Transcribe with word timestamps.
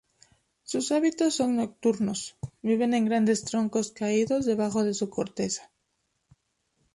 Sus 0.63 0.91
hábitos 0.91 1.35
son 1.35 1.57
nocturnos, 1.57 2.35
viven 2.63 2.95
en 2.95 3.05
grandes 3.05 3.43
troncos 3.43 3.91
caídos, 3.91 4.47
debajo 4.47 4.83
de 4.83 4.95
su 4.95 5.11
corteza. 5.11 5.71